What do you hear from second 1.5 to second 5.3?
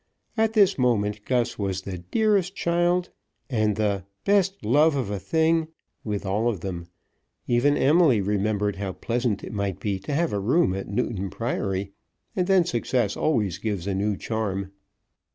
was the "dearest child" and the "best love of a